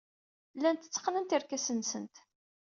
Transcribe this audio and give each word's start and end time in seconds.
Llant 0.57 0.79
tteqqnent 0.89 1.35
irkasen-nsent. 1.35 2.15